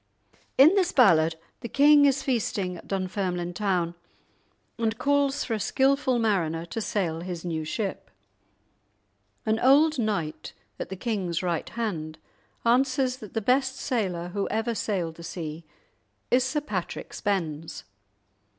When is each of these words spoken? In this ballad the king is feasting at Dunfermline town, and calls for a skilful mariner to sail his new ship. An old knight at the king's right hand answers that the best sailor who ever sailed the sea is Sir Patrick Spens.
In 0.57 0.73
this 0.73 0.91
ballad 0.91 1.35
the 1.59 1.69
king 1.69 2.05
is 2.05 2.23
feasting 2.23 2.75
at 2.75 2.87
Dunfermline 2.87 3.53
town, 3.53 3.93
and 4.79 4.97
calls 4.97 5.43
for 5.43 5.53
a 5.53 5.59
skilful 5.59 6.17
mariner 6.17 6.65
to 6.65 6.81
sail 6.81 7.19
his 7.21 7.45
new 7.45 7.63
ship. 7.63 8.09
An 9.45 9.59
old 9.59 9.99
knight 9.99 10.53
at 10.79 10.89
the 10.89 10.95
king's 10.95 11.43
right 11.43 11.69
hand 11.69 12.17
answers 12.65 13.17
that 13.17 13.35
the 13.35 13.41
best 13.41 13.75
sailor 13.75 14.29
who 14.29 14.49
ever 14.49 14.73
sailed 14.73 15.17
the 15.17 15.23
sea 15.23 15.65
is 16.31 16.43
Sir 16.43 16.61
Patrick 16.61 17.13
Spens. 17.13 17.83